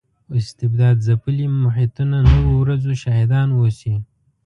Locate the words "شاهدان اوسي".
3.03-3.93